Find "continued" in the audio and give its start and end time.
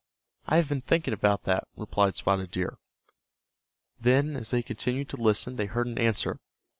4.63-5.09